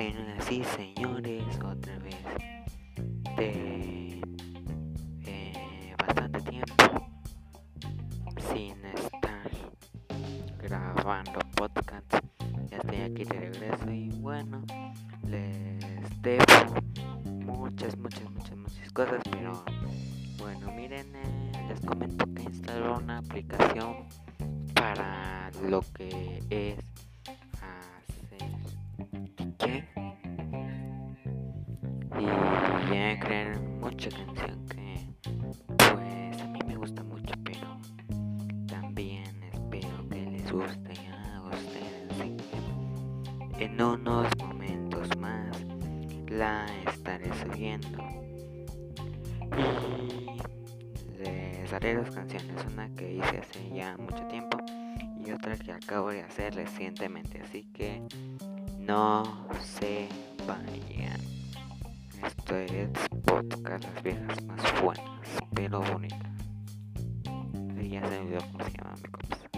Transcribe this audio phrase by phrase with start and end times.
[0.00, 2.16] Señoras y señores, otra vez
[3.36, 4.22] de
[5.26, 7.06] eh, bastante tiempo
[8.50, 9.50] sin estar
[10.62, 12.14] grabando podcast.
[12.70, 14.64] Ya estoy aquí de regreso y bueno,
[15.28, 16.80] les debo
[17.44, 19.62] muchas, muchas, muchas, muchas cosas, pero
[20.38, 24.06] bueno, miren, eh, les comento que instaló una aplicación
[24.72, 26.78] para lo que es
[32.92, 35.06] ya creen mucha canción que
[35.76, 37.78] pues a mí me gusta mucho pero
[38.66, 42.42] también espero que les guste a ustedes.
[43.58, 45.56] En unos momentos más
[46.28, 47.98] la estaré subiendo.
[51.14, 54.58] Y les haré dos canciones una que hice hace ya mucho tiempo
[55.24, 58.02] y otra que acabo de hacer recientemente así que
[58.78, 60.08] no se
[60.46, 61.29] vayan
[62.50, 65.04] esto es podcast las viejas más buenas
[65.54, 66.18] pero bonitas.
[67.80, 69.49] Y ya se me olvidó cómo se llama mi cosa